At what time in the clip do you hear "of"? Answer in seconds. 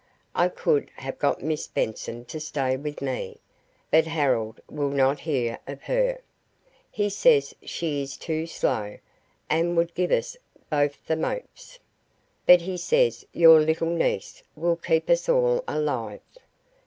5.67-5.83